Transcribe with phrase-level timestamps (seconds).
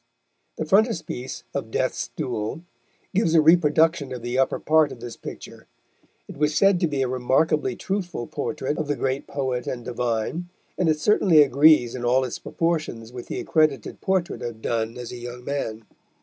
[0.57, 2.63] The frontispiece of Death's Duel
[3.13, 5.67] gives a reproduction of the upper part of this picture.
[6.27, 10.49] It was said to be a remarkably truthful portrait of the great poet and divine,
[10.75, 15.11] and it certainly agrees in all its proportions with the accredited portrait of Donne as
[15.11, 15.85] a young man.